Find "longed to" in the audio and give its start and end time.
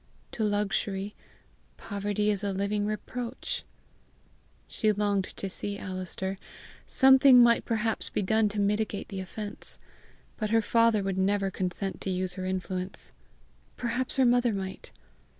4.91-5.47